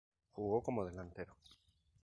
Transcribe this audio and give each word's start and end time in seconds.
Jugó 0.31 0.63
como 0.63 0.83
delantero. 0.83 1.35